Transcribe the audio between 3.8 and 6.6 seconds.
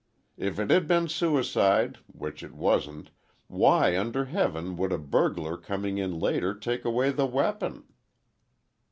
under heaven would a burglar coming in later,